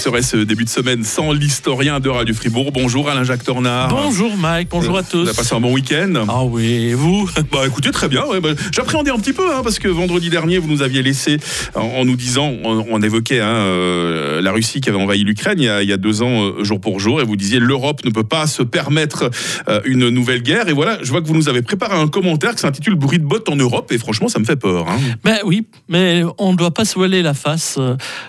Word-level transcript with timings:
Serait 0.00 0.22
ce 0.22 0.38
début 0.38 0.64
de 0.64 0.70
semaine 0.70 1.04
sans 1.04 1.30
l'historien 1.32 2.00
de 2.00 2.08
Radio 2.08 2.34
Fribourg 2.34 2.72
Bonjour 2.72 3.10
Alain-Jacques 3.10 3.44
Tornard. 3.44 3.88
Bonjour 3.88 4.34
Mike, 4.34 4.68
bonjour 4.70 4.96
à 4.96 5.02
tous. 5.02 5.18
Vous 5.24 5.28
avez 5.28 5.36
passé 5.36 5.54
un 5.54 5.60
bon 5.60 5.74
week-end 5.74 6.24
Ah 6.26 6.42
oui, 6.42 6.64
et 6.88 6.94
vous? 6.94 7.28
Bah 7.52 7.66
écoutez, 7.66 7.90
très 7.90 8.08
bien. 8.08 8.24
ouais, 8.24 8.40
bah, 8.40 8.48
J'appréhendais 8.72 9.10
un 9.10 9.18
petit 9.18 9.34
peu, 9.34 9.54
hein, 9.54 9.60
parce 9.62 9.78
que 9.78 9.88
vendredi 9.88 10.30
dernier, 10.30 10.56
vous 10.58 10.68
nous 10.68 10.80
aviez 10.80 11.02
laissé 11.02 11.36
en, 11.74 11.80
en 11.82 12.04
nous 12.06 12.16
disant, 12.16 12.50
on, 12.64 12.86
on 12.90 13.02
évoquait 13.02 13.40
hein, 13.40 13.46
euh, 13.52 14.40
la 14.40 14.52
Russie 14.52 14.80
qui 14.80 14.88
avait 14.88 14.98
envahi 14.98 15.22
l'Ukraine 15.22 15.58
il, 15.58 15.64
y 15.64 15.68
a- 15.68 15.82
il 15.82 15.88
y 15.88 15.92
a 15.92 15.98
deux 15.98 16.22
ans, 16.22 16.44
euh, 16.44 16.64
jour 16.64 16.80
pour 16.80 16.98
jour, 16.98 17.20
et 17.20 17.24
vous 17.24 17.36
disiez 17.36 17.58
l'Europe 17.58 18.02
ne 18.06 18.10
peut 18.10 18.24
pas 18.24 18.46
se 18.46 18.62
permettre 18.62 19.28
euh, 19.68 19.80
une 19.84 20.08
nouvelle 20.08 20.42
guerre. 20.42 20.68
Et 20.68 20.72
voilà, 20.72 20.98
je 21.02 21.10
vois 21.10 21.20
que 21.20 21.26
vous 21.26 21.34
nous 21.36 21.50
avez 21.50 21.60
préparé 21.60 21.94
un 21.96 22.08
commentaire 22.08 22.52
qui 22.54 22.60
s'intitule 22.62 22.94
Bruit 22.94 23.18
de 23.18 23.24
bottes 23.26 23.50
en 23.50 23.56
Europe, 23.56 23.92
et 23.92 23.98
franchement, 23.98 24.28
ça 24.28 24.38
me 24.38 24.44
fait 24.46 24.56
peur. 24.56 24.88
hein. 24.88 24.96
Ben 25.24 25.38
oui, 25.44 25.66
mais 25.90 26.22
on 26.38 26.52
ne 26.52 26.56
doit 26.56 26.72
pas 26.72 26.86
se 26.86 26.94
voiler 26.94 27.20
la 27.20 27.34
face. 27.34 27.78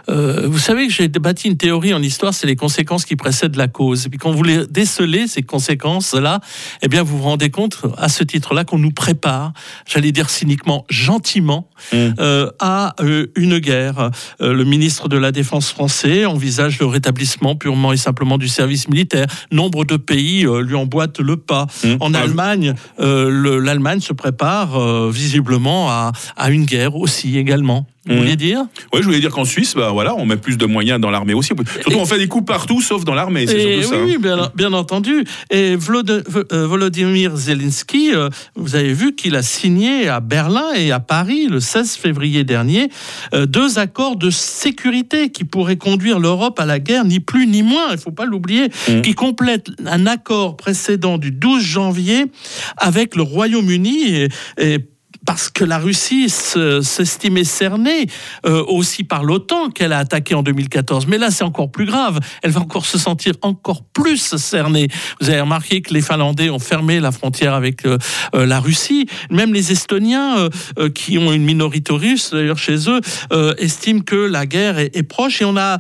Vous 0.10 0.60
savez 0.60 0.88
que 0.88 0.94
j'ai 0.94 1.08
bâti 1.08 1.48
une 1.48 1.58
théorie 1.62 1.94
en 1.94 2.02
histoire, 2.02 2.34
c'est 2.34 2.48
les 2.48 2.56
conséquences 2.56 3.06
qui 3.06 3.16
précèdent 3.16 3.56
la 3.56 3.68
cause. 3.68 4.06
Et 4.06 4.10
puis 4.10 4.18
quand 4.18 4.32
vous 4.32 4.42
les 4.44 4.66
décelez, 4.66 5.28
ces 5.28 5.44
conséquences-là, 5.44 6.40
eh 6.82 6.88
bien 6.88 7.04
vous 7.04 7.18
vous 7.20 7.24
rendez 7.24 7.52
compte 7.52 7.78
à 7.98 8.10
ce 8.10 8.24
titre-là 8.24 8.64
qu'on 8.64 8.80
nous 8.80 8.92
prépare, 8.92 9.54
j'allais 9.86 10.12
dire 10.12 10.30
cyniquement, 10.30 10.86
gentiment, 10.90 11.68
Mm. 11.94 11.98
euh, 12.20 12.50
à 12.60 12.94
euh, 13.02 13.28
une 13.36 13.58
guerre. 13.58 14.12
Euh, 14.42 14.54
le 14.54 14.64
ministre 14.66 15.08
de 15.10 15.18
la 15.18 15.32
Défense 15.32 15.70
français 15.72 16.26
envisage 16.26 16.80
le 16.80 16.86
rétablissement 16.86 17.55
purement 17.55 17.91
et 17.91 17.98
simplement 17.98 18.38
du 18.38 18.48
service 18.48 18.88
militaire. 18.88 19.26
Nombre 19.52 19.84
de 19.86 19.98
pays 19.98 20.46
lui 20.64 20.76
emboîtent 20.76 21.20
le 21.20 21.38
pas. 21.38 21.66
Mm. 21.84 21.88
En 22.00 22.14
Ah, 22.14 22.20
Allemagne, 22.20 22.74
le- 23.00 23.60
l'Allemagne 23.60 24.00
se 24.00 24.14
prépare 24.14 24.80
visiblement 25.10 25.90
à, 25.90 26.12
à 26.38 26.50
une 26.52 26.66
guerre 26.66 26.96
aussi 26.96 27.38
également. 27.38 27.86
Vous 28.08 28.14
Mhm. 28.14 28.20
voulez 28.20 28.36
dire? 28.36 28.62
Ouais, 28.94 29.00
je 29.02 29.05
voulais 29.05 29.20
dire 29.20 29.30
qu'en 29.30 29.46
Suisse, 29.46 29.76
bah 29.76 29.91
voilà, 29.91 30.16
on 30.16 30.26
met 30.26 30.35
plus 30.38 30.57
de 30.57 30.66
moyens 30.66 31.00
dans 31.00 31.12
l'armée 31.12 31.35
aussi. 31.35 31.51
Surtout, 31.82 31.98
on 31.98 32.05
fait 32.05 32.18
des 32.18 32.27
coups 32.27 32.46
partout, 32.46 32.82
sauf 32.82 33.04
dans 33.05 33.13
l'armée. 33.13 33.48
C'est 33.48 33.60
Et 33.60 33.82
surtout 33.82 33.96
ça. 33.98 34.02
oui, 34.04 34.12
hein. 34.12 34.16
oui, 34.16 34.18
bien, 34.21 34.52
bien 34.55 34.74
entendu. 34.74 35.24
Et 35.49 35.76
Vlod- 35.76 36.24
euh, 36.52 36.68
Volodymyr 36.68 37.35
Zelensky, 37.35 38.12
euh, 38.13 38.30
vous 38.55 38.76
avez 38.76 38.94
vu 38.94 39.16
qu'il 39.16 39.35
a 39.35 39.44
signé 39.44 40.07
à 40.07 40.20
Berlin 40.20 40.74
et 40.76 40.91
à 40.91 40.99
Paris 40.99 41.48
le 41.48 41.60
16 41.60 41.96
février 41.96 42.44
dernier 42.44 42.90
euh, 43.34 43.46
deux 43.46 43.79
accords 43.79 44.16
de 44.16 44.29
sécurité 44.29 45.29
qui 45.29 45.44
pourraient 45.44 45.77
conduire 45.77 46.20
l'Europe 46.20 46.60
à 46.60 46.66
la 46.66 46.79
guerre, 46.79 47.05
ni 47.05 47.20
plus 47.20 47.48
ni 47.48 47.63
moins, 47.63 47.88
il 47.90 47.94
ne 47.96 47.98
faut 47.99 48.12
pas 48.12 48.26
l'oublier, 48.26 48.70
Mhm. 48.88 49.02
qui 49.02 49.13
complètent 49.13 49.68
un 49.85 50.05
accord 50.07 50.57
précédent 50.57 51.18
du 51.18 51.32
12 51.32 51.63
janvier 51.63 52.26
avec 52.77 53.16
le 53.16 53.24
Royaume-Uni 53.24 54.16
et- 54.16 54.27
et 54.57 54.79
parce 55.26 55.50
que 55.50 55.64
la 55.64 55.77
Russie 55.77 56.30
se- 56.30 56.82
s'estimait 56.82 57.44
cernée 57.44 58.08
euh, 58.46 58.64
aussi 58.68 59.04
par 59.04 59.24
l'OTAN 59.24 59.70
qu'elle 59.70 59.94
a 59.94 60.00
attaqué 60.00 60.34
en 60.34 60.44
2014. 60.44 61.08
Mais 61.08 61.18
là, 61.18 61.30
c'est 61.32 61.44
encore 61.44 61.72
plus 61.72 61.86
grave. 61.86 62.20
Elle 62.41 62.52
va 62.52 62.62
encore 62.62 62.86
se 62.86 62.98
sentir 62.98 63.34
encore 63.41 63.84
plus 63.84 64.36
cernée. 64.38 64.88
Vous 65.19 65.30
avez 65.30 65.41
remarqué 65.41 65.81
que 65.81 65.94
les 65.94 66.02
Finlandais 66.02 66.50
ont 66.50 66.59
fermé 66.59 67.00
la 67.00 67.12
frontière 67.12 67.53
avec 67.53 67.86
euh, 67.86 67.97
euh, 68.34 68.46
la 68.46 68.59
Russie. 68.59 69.08
Même 69.30 69.53
les 69.53 69.72
Estoniens, 69.72 70.50
qui 70.94 71.18
ont 71.18 71.31
une 71.31 71.44
minorité 71.44 71.94
russe 71.94 72.31
d'ailleurs 72.31 72.58
chez 72.58 72.90
eux, 72.90 73.02
estiment 73.58 74.02
que 74.02 74.16
la 74.16 74.46
guerre 74.46 74.80
est, 74.80 75.03
proche. 75.03 75.41
Et 75.41 75.46
on 75.46 75.58
a 75.58 75.78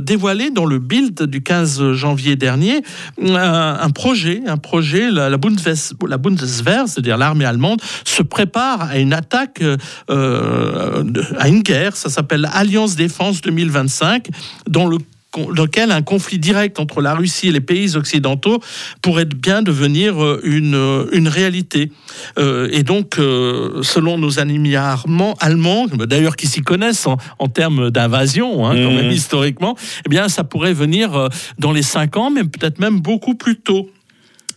dévoilé 0.00 0.50
dans 0.50 0.64
le 0.64 0.78
Bild 0.78 1.22
du 1.22 1.42
15 1.42 1.92
janvier 1.92 2.36
dernier 2.36 2.82
un, 3.22 3.90
projet, 3.90 4.42
un 4.46 4.56
projet, 4.56 5.10
la 5.10 5.36
Bundeswehr, 5.36 6.88
c'est-à-dire 6.88 7.16
l'armée 7.16 7.44
allemande, 7.44 7.80
se 8.04 8.22
prépare 8.22 8.49
à 8.58 8.98
une 8.98 9.12
attaque, 9.12 9.62
euh, 10.10 11.02
de- 11.02 11.24
à 11.38 11.48
une 11.48 11.62
guerre. 11.62 11.96
Ça 11.96 12.08
s'appelle 12.10 12.48
Alliance 12.52 12.96
Défense 12.96 13.40
2025, 13.40 14.28
dans 14.68 14.86
le 14.86 14.98
dans 15.32 15.62
lequel 15.62 15.92
un 15.92 16.02
conflit 16.02 16.40
direct 16.40 16.80
entre 16.80 17.00
la 17.00 17.14
Russie 17.14 17.46
et 17.46 17.52
les 17.52 17.60
pays 17.60 17.94
occidentaux 17.94 18.58
pourrait 19.00 19.26
bien 19.26 19.62
devenir 19.62 20.20
euh, 20.20 20.40
une, 20.42 20.74
euh, 20.74 21.04
une 21.12 21.28
réalité. 21.28 21.92
Euh, 22.36 22.68
et 22.72 22.82
donc, 22.82 23.16
euh, 23.20 23.80
selon 23.84 24.18
nos 24.18 24.40
ennemis 24.40 24.74
allemands, 24.74 25.36
allemands 25.38 25.86
d'ailleurs 25.86 26.34
qui 26.34 26.48
s'y 26.48 26.62
connaissent 26.62 27.06
en, 27.06 27.16
en 27.38 27.46
termes 27.46 27.92
d'invasion, 27.92 28.66
hein, 28.66 28.74
quand 28.74 28.90
Mhm. 28.90 28.96
même 28.96 29.12
historiquement, 29.12 29.76
eh 30.04 30.08
bien, 30.08 30.28
ça 30.28 30.42
pourrait 30.42 30.74
venir 30.74 31.14
euh, 31.14 31.28
dans 31.60 31.70
les 31.70 31.82
cinq 31.82 32.16
ans, 32.16 32.30
mais 32.30 32.42
peut-être 32.42 32.80
même 32.80 32.98
beaucoup 32.98 33.36
plus 33.36 33.54
tôt. 33.54 33.88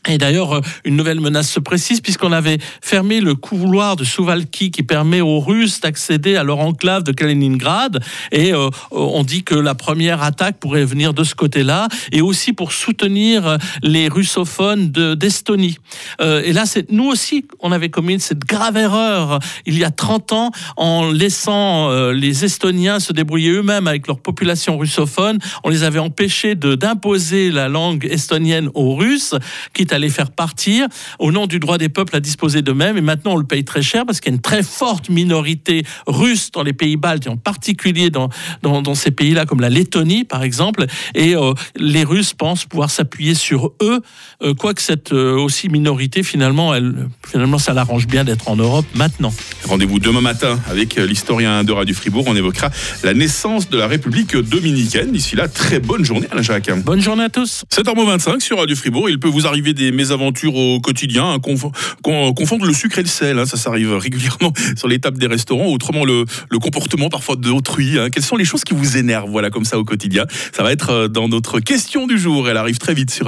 Et 0.10 0.18
d'ailleurs, 0.18 0.54
euh, 0.58 0.62
une 0.84 0.96
nouvelle 0.98 1.20
menace 1.22 1.50
se 1.50 1.60
précise 1.60 2.02
puisqu'on 2.02 2.32
avait 2.34 2.58
fermé 2.82 3.22
le 3.22 3.36
couloir 3.36 3.96
de 3.96 4.04
Souvalki 4.04 4.70
qui 4.70 4.84
permet 4.84 5.22
aux 5.22 5.40
Russes 5.40 5.80
d'accéder 5.80 6.36
à 6.36 6.44
leur 6.44 6.60
enclave 6.60 7.04
de 7.04 7.12
Kaliningrad. 7.12 8.04
Et 8.32 8.54
euh, 8.54 8.70
on 8.92 9.24
dit 9.24 9.44
que 9.44 9.56
la 9.56 9.76
première 9.76 10.22
attaque 10.22 10.58
pourrait 10.60 10.84
venir 10.84 11.14
de 11.14 11.24
ce 11.24 11.36
côté-là 11.36 11.88
et 12.12 12.22
aussi 12.22 12.52
pour 12.52 12.74
soutenir 12.74 13.48
euh, 13.48 13.58
les 13.82 14.10
russophones 14.10 14.92
de- 14.92 15.16
d'Estonie. 15.16 15.78
Euh, 16.22 16.42
et 16.44 16.52
là, 16.52 16.66
c'est 16.66 16.92
nous 16.92 17.06
aussi, 17.06 17.46
on 17.62 17.72
avait 17.72 17.90
commis 17.90 18.20
cette 18.20 18.46
grave 18.46 18.76
erreur 18.78 19.40
il 19.66 19.78
y 19.78 19.84
a 19.86 19.92
30 19.92 20.34
ans 20.34 20.52
en 20.76 21.10
laissant 21.12 21.90
euh, 21.90 22.12
les 22.12 22.44
Estoniens 22.44 23.00
se 23.00 23.14
débrouiller 23.14 23.52
eux-mêmes 23.52 23.88
avec 23.88 24.08
leur 24.08 24.20
population 24.20 24.78
russophone. 24.78 25.40
On 25.64 25.70
les 25.70 25.84
avait 25.84 26.00
empêchés 26.00 26.56
d'imposer 26.56 27.52
la 27.52 27.70
langue 27.70 28.06
estonienne 28.12 28.70
aux 28.74 28.96
Russes, 28.96 29.36
quitte 29.74 29.93
à 29.94 30.00
les 30.00 30.10
faire 30.10 30.32
partir 30.32 30.88
au 31.20 31.32
nom 31.32 31.48
du 31.48 31.60
droit 31.60 31.78
des 31.78 31.90
peuples 31.90 32.16
à 32.16 32.20
disposer 32.20 32.62
d'eux-mêmes. 32.62 32.98
Et 32.98 33.02
maintenant, 33.02 33.34
on 33.34 33.38
le 33.38 33.46
paye 33.46 33.64
très 33.64 33.82
cher 33.82 34.06
parce 34.06 34.20
qu'il 34.20 34.32
y 34.32 34.34
a 34.34 34.36
une 34.36 34.42
très 34.42 34.64
forte 34.64 35.10
minorité 35.10 35.86
russe 36.08 36.52
dans 36.52 36.64
les 36.64 36.74
pays 36.74 36.98
baltes, 36.98 37.26
et 37.26 37.30
en 37.30 37.38
particulier 37.38 38.10
dans, 38.10 38.30
dans, 38.62 38.82
dans 38.82 38.96
ces 38.96 39.12
pays-là, 39.12 39.46
comme 39.46 39.62
la 39.62 39.70
Lettonie, 39.70 40.24
par 40.24 40.44
exemple. 40.44 40.86
Et 41.16 41.36
euh, 41.36 41.54
les 41.76 42.04
Russes 42.04 42.34
pensent 42.34 42.66
pouvoir 42.66 42.90
s'appuyer 42.90 43.36
sur 43.36 43.74
eux, 43.82 44.02
euh, 44.42 44.54
quoique 44.54 44.82
cette 44.82 45.14
euh, 45.14 45.36
aussi 45.38 45.70
minorité, 45.70 46.24
finalement, 46.24 46.74
elle, 46.74 47.08
finalement, 47.26 47.58
ça 47.58 47.74
l'arrange 47.74 48.08
bien 48.08 48.24
d'être 48.24 48.50
en 48.50 48.56
Europe 48.56 48.86
maintenant. 48.96 49.34
Rendez-vous 49.66 50.00
demain 50.00 50.22
matin 50.22 50.60
avec 50.70 50.98
euh, 50.98 51.06
l'historien 51.06 51.64
de 51.64 51.72
Radio 51.72 51.94
Fribourg. 51.96 52.26
On 52.28 52.36
évoquera 52.36 52.70
la 53.04 53.14
naissance 53.14 53.70
de 53.70 53.78
la 53.78 53.88
République 53.88 54.36
dominicaine. 54.36 55.12
D'ici 55.12 55.36
là, 55.36 55.48
très 55.48 55.80
bonne 55.80 56.04
journée, 56.04 56.28
Alain 56.32 56.42
Jacques. 56.42 56.72
Bonne 56.84 57.02
journée 57.02 57.24
à 57.24 57.30
tous. 57.30 57.64
7h25 57.72 58.40
sur 58.40 58.58
Radio 58.58 58.76
Fribourg. 58.76 59.10
Il 59.10 59.20
peut 59.20 59.28
vous 59.28 59.48
arriver 59.48 59.74
des 59.74 59.83
mésaventures 59.92 60.56
au 60.56 60.80
quotidien, 60.80 61.26
hein, 61.32 61.38
conf- 61.38 61.72
con- 62.02 62.34
confondre 62.34 62.66
le 62.66 62.74
sucre 62.74 63.00
et 63.00 63.04
le 63.04 63.08
sel. 63.10 63.38
hein, 63.40 63.46
ça, 63.46 63.58
ça 63.58 63.70
arrive 63.70 63.94
régulièrement 63.96 64.54
sur 64.78 64.88
les 64.88 65.00
tables 65.00 65.18
des 65.18 65.28
restaurants. 65.28 65.68
Autrement, 65.68 66.06
le, 66.06 66.26
le 66.50 66.60
comportement 66.60 67.10
parfois 67.10 67.36
d'autrui. 67.36 67.98
hein. 68.00 68.10
Quelles 68.10 68.24
sont 68.24 68.38
les 68.38 68.46
choses 68.46 68.64
qui 68.64 68.74
vous 68.74 68.98
énervent, 68.98 69.30
voilà, 69.30 69.50
comme 69.50 69.66
ça 69.66 69.78
au 69.80 69.84
quotidien? 69.84 70.26
Ça 70.56 70.64
va 70.64 70.72
être 70.72 70.90
euh, 70.90 71.08
dans 71.08 71.28
notre 71.28 71.60
question 71.60 72.08
du 72.08 72.18
jour. 72.18 72.50
Elle 72.50 72.58
arrive 72.58 72.78
très 72.78 72.94
vite 72.94 73.12
sur 73.12 73.22